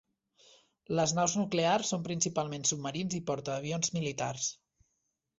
Les 0.99 1.11
naus 1.17 1.33
nuclears 1.41 1.91
són 1.93 2.07
principalment 2.07 2.65
submarins 2.69 3.13
i 3.19 3.21
portaavions 3.27 3.93
militars. 3.99 4.49